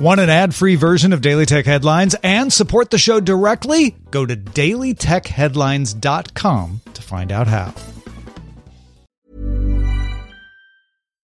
[0.00, 3.94] Want an ad free version of Daily Tech Headlines and support the show directly?
[4.10, 7.74] Go to dailytechheadlines.com to find out how.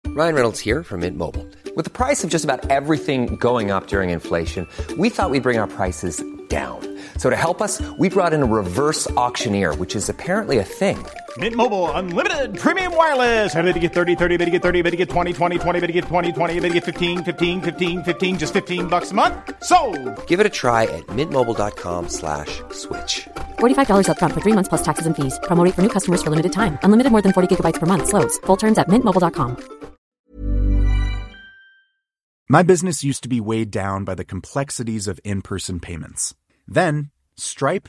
[0.09, 1.47] Ryan Reynolds here from Mint Mobile.
[1.75, 4.69] With the price of just about everything going up during inflation,
[4.99, 6.99] we thought we'd bring our prices down.
[7.17, 11.03] So to help us, we brought in a reverse auctioneer, which is apparently a thing.
[11.39, 13.55] Mint Mobile unlimited premium wireless.
[13.55, 15.81] Ready to get 30, 30, bit to get 30, bit to get 20, 20, 20,
[15.81, 19.13] bit to get 20, 20, bit to get 15, 15, 15, 15 just 15 bucks
[19.13, 19.37] a month.
[19.63, 19.79] So,
[20.27, 23.29] Give it a try at mintmobile.com slash switch.
[23.61, 25.39] $45 upfront for 3 months plus taxes and fees.
[25.45, 26.79] Promo for new customers for limited time.
[26.83, 28.39] Unlimited more than 40 gigabytes per month slows.
[28.47, 29.57] Full terms at mintmobile.com.
[32.49, 36.35] My business used to be weighed down by the complexities of in-person payments.
[36.67, 37.11] Then,
[37.41, 37.89] Stripe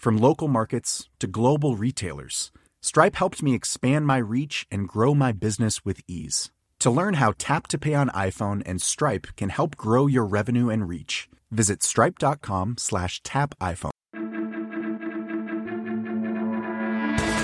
[0.00, 5.30] From local markets to global retailers, Stripe helped me expand my reach and grow my
[5.30, 6.50] business with ease.
[6.78, 10.70] To learn how Tap to Pay on iPhone and Stripe can help grow your revenue
[10.70, 13.90] and reach, visit stripe.com slash tap iPhone.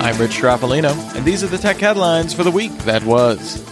[0.00, 3.62] I'm Rich Stroffolino, and these are the tech headlines for the week that was.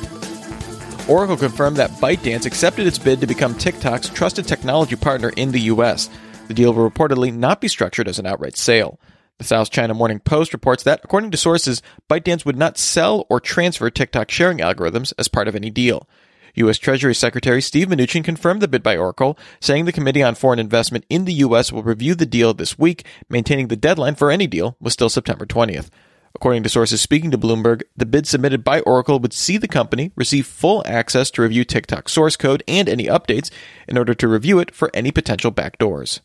[1.08, 5.60] Oracle confirmed that ByteDance accepted its bid to become TikTok's trusted technology partner in the
[5.72, 6.10] U.S.
[6.46, 9.00] The deal will reportedly not be structured as an outright sale.
[9.38, 13.40] The South China Morning Post reports that, according to sources, ByteDance would not sell or
[13.40, 16.08] transfer TikTok sharing algorithms as part of any deal.
[16.56, 16.78] U.S.
[16.78, 21.04] Treasury Secretary Steve Mnuchin confirmed the bid by Oracle, saying the Committee on Foreign Investment
[21.08, 21.72] in the U.S.
[21.72, 25.46] will review the deal this week, maintaining the deadline for any deal was still September
[25.46, 25.88] 20th.
[26.36, 30.12] According to sources speaking to Bloomberg, the bid submitted by Oracle would see the company
[30.14, 33.50] receive full access to review TikTok source code and any updates
[33.88, 36.20] in order to review it for any potential backdoors.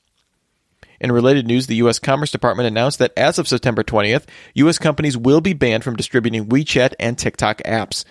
[1.00, 2.00] In related news, the U.S.
[2.00, 4.78] Commerce Department announced that as of September 20th, U.S.
[4.78, 8.04] companies will be banned from distributing WeChat and TikTok apps.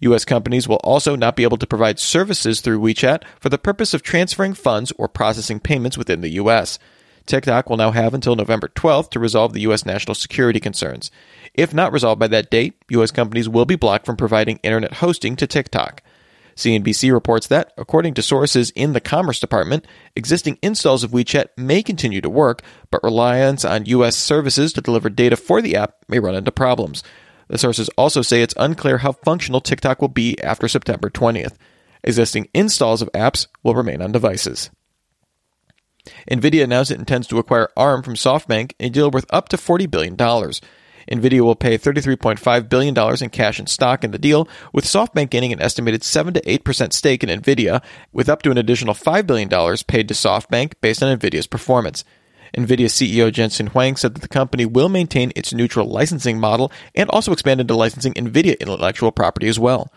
[0.00, 0.24] U.S.
[0.24, 4.02] companies will also not be able to provide services through WeChat for the purpose of
[4.02, 6.78] transferring funds or processing payments within the U.S.
[7.26, 9.84] TikTok will now have until November 12th to resolve the U.S.
[9.84, 11.10] national security concerns.
[11.54, 13.10] If not resolved by that date, U.S.
[13.10, 16.02] companies will be blocked from providing internet hosting to TikTok.
[16.56, 19.86] CNBC reports that, according to sources in the Commerce Department,
[20.16, 24.16] existing installs of WeChat may continue to work, but reliance on U.S.
[24.16, 27.02] services to deliver data for the app may run into problems.
[27.48, 31.56] The sources also say it's unclear how functional TikTok will be after September 20th.
[32.02, 34.70] Existing installs of apps will remain on devices.
[36.30, 39.56] NVIDIA announced it intends to acquire ARM from SoftBank in a deal worth up to
[39.56, 40.16] $40 billion.
[41.10, 45.52] NVIDIA will pay $33.5 billion in cash and stock in the deal, with SoftBank gaining
[45.52, 49.48] an estimated 7 to 8% stake in NVIDIA, with up to an additional $5 billion
[49.86, 52.04] paid to SoftBank based on NVIDIA's performance.
[52.56, 57.10] NVIDIA CEO Jensen Huang said that the company will maintain its neutral licensing model and
[57.10, 59.92] also expand into licensing NVIDIA intellectual property as well.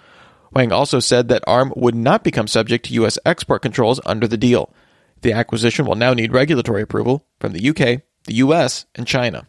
[0.53, 3.19] Huang also said that ARM would not become subject to U.S.
[3.25, 4.73] export controls under the deal.
[5.21, 9.47] The acquisition will now need regulatory approval from the UK, the US, and China.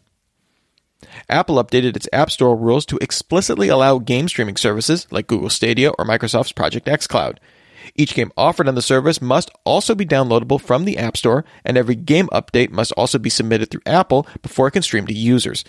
[1.29, 5.89] Apple updated its App Store rules to explicitly allow game streaming services like Google Stadia
[5.91, 7.37] or Microsoft's Project xCloud.
[7.95, 11.77] Each game offered on the service must also be downloadable from the App Store, and
[11.77, 15.63] every game update must also be submitted through Apple before it can stream to users.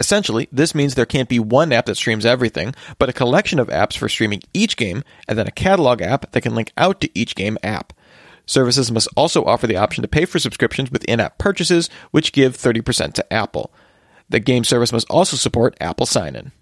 [0.00, 3.68] Essentially, this means there can't be one app that streams everything, but a collection of
[3.68, 7.10] apps for streaming each game, and then a catalog app that can link out to
[7.18, 7.92] each game app.
[8.46, 12.32] Services must also offer the option to pay for subscriptions with in app purchases, which
[12.32, 13.72] give 30% to Apple.
[14.28, 16.52] The game service must also support Apple Sign In.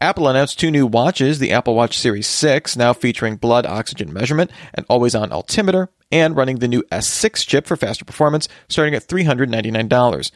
[0.00, 4.50] Apple announced two new watches the Apple Watch Series 6, now featuring blood oxygen measurement
[4.74, 9.06] and always on altimeter, and running the new S6 chip for faster performance, starting at
[9.06, 10.30] $399.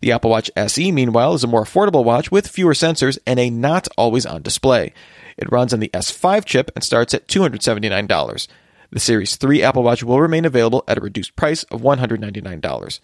[0.00, 3.50] The Apple Watch SE, meanwhile, is a more affordable watch with fewer sensors and a
[3.50, 4.92] not always on display.
[5.36, 8.48] It runs on the S5 chip and starts at $279.
[8.90, 13.00] The Series 3 Apple Watch will remain available at a reduced price of $199.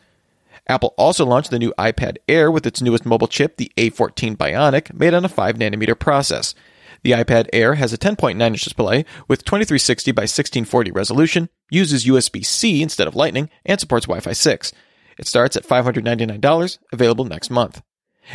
[0.69, 4.95] Apple also launched the new iPad Air with its newest mobile chip, the A14 Bionic,
[4.95, 6.55] made on a 5 nanometer process.
[7.03, 12.45] The iPad Air has a 10.9 inch display with 2360 by 1640 resolution, uses USB
[12.45, 14.73] C instead of Lightning, and supports Wi Fi 6.
[15.19, 17.83] It starts at $599, available next month.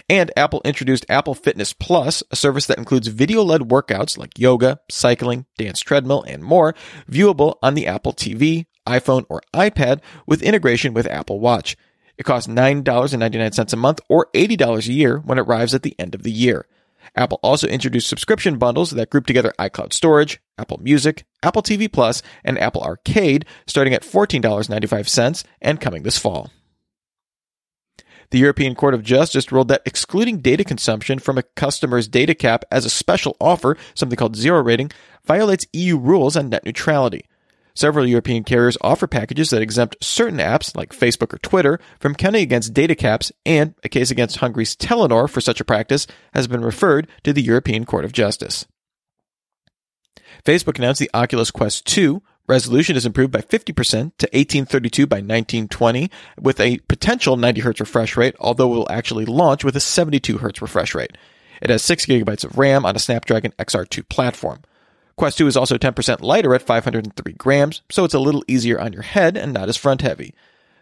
[0.09, 4.81] And Apple introduced Apple Fitness Plus, a service that includes video led workouts like yoga,
[4.91, 6.75] cycling, dance treadmill, and more,
[7.09, 11.77] viewable on the Apple TV, iPhone or iPad with integration with Apple Watch.
[12.17, 16.15] It costs $9.99 a month or $80 a year when it arrives at the end
[16.15, 16.65] of the year.
[17.15, 22.21] Apple also introduced subscription bundles that group together iCloud storage, Apple Music, Apple TV Plus,
[22.43, 26.51] and Apple Arcade, starting at $14.95 and coming this fall.
[28.29, 32.65] The European Court of Justice ruled that excluding data consumption from a customer's data cap
[32.69, 34.91] as a special offer, something called zero rating,
[35.25, 37.25] violates EU rules on net neutrality.
[37.77, 42.41] Several European carriers offer packages that exempt certain apps, like Facebook or Twitter, from counting
[42.41, 46.65] against data caps, and a case against Hungary's Telenor for such a practice has been
[46.65, 48.65] referred to the European Court of Justice.
[50.43, 56.09] Facebook announced the Oculus Quest 2 Resolution is improved by 50% to 1832 by 1920
[56.41, 60.39] with a potential 90 Hz refresh rate, although it will actually launch with a 72
[60.39, 61.15] Hz refresh rate.
[61.61, 64.63] It has 6 gigabytes of RAM on a Snapdragon XR2 platform.
[65.17, 68.93] Quest 2 is also 10% lighter at 503 grams, so it's a little easier on
[68.93, 70.35] your head and not as front heavy.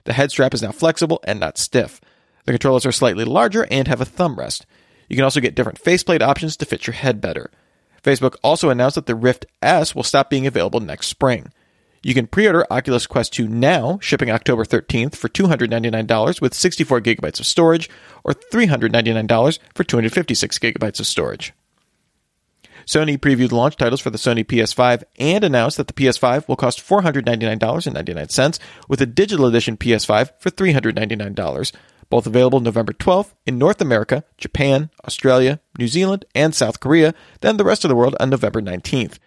[0.04, 2.02] The head strap is now flexible and not stiff.
[2.44, 4.66] The controllers are slightly larger and have a thumb rest.
[5.08, 7.50] You can also get different faceplate options to fit your head better.
[8.04, 11.54] Facebook also announced that the Rift S will stop being available next spring.
[12.04, 17.40] You can pre-order Oculus Quest 2 now, shipping October 13th for $299 with 64 gigabytes
[17.40, 17.90] of storage,
[18.26, 21.54] or $399 for 256 gigabytes of storage.
[22.86, 26.80] Sony previewed launch titles for the Sony PS5 and announced that the PS5 will cost
[26.80, 31.72] $499.99 with a digital edition PS5 for $399,
[32.10, 37.58] both available November 12th in North America, Japan, Australia, New Zealand, and South Korea, then
[37.58, 39.18] the rest of the world on November 19th.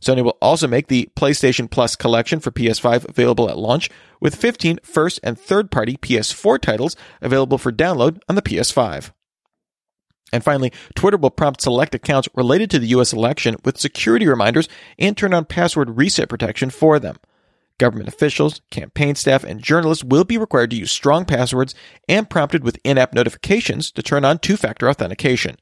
[0.00, 3.90] Sony will also make the PlayStation Plus collection for PS5 available at launch,
[4.20, 9.10] with 15 first and third party PS4 titles available for download on the PS5.
[10.32, 14.68] And finally, Twitter will prompt select accounts related to the US election with security reminders
[14.98, 17.16] and turn on password reset protection for them.
[17.78, 21.74] Government officials, campaign staff, and journalists will be required to use strong passwords
[22.08, 25.56] and prompted with in app notifications to turn on two factor authentication.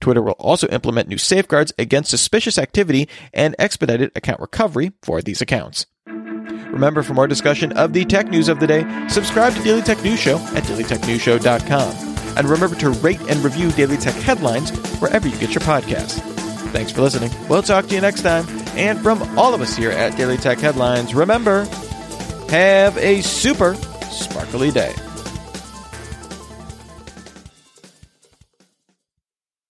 [0.00, 5.42] Twitter will also implement new safeguards against suspicious activity and expedited account recovery for these
[5.42, 5.84] accounts.
[6.06, 10.02] Remember, for more discussion of the tech news of the day, subscribe to Daily Tech
[10.02, 12.09] News Show at dailytechnewsshow.com.
[12.36, 16.20] And remember to rate and review Daily Tech headlines wherever you get your podcasts.
[16.72, 17.30] Thanks for listening.
[17.48, 18.46] We'll talk to you next time.
[18.76, 21.64] And from all of us here at Daily Tech Headlines, remember,
[22.50, 23.74] have a super
[24.10, 24.94] sparkly day.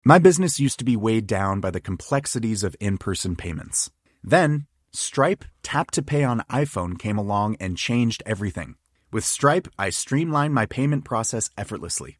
[0.05, 3.89] My business used to be weighed down by the complexities of in person payments.
[4.23, 8.75] Then, Stripe Tap to Pay on iPhone came along and changed everything.
[9.11, 12.19] With Stripe, I streamlined my payment process effortlessly.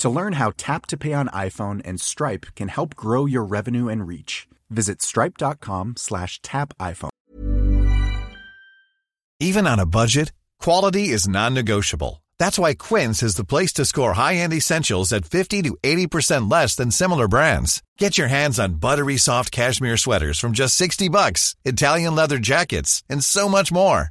[0.00, 3.88] To learn how Tap to Pay on iPhone and Stripe can help grow your revenue
[3.88, 7.10] and reach, visit stripe.com slash tap iPhone.
[9.40, 12.22] Even on a budget, quality is non-negotiable.
[12.38, 16.76] That's why Quince is the place to score high-end essentials at 50 to 80% less
[16.76, 17.82] than similar brands.
[17.98, 23.02] Get your hands on buttery soft cashmere sweaters from just 60 bucks, Italian leather jackets,
[23.08, 24.10] and so much more.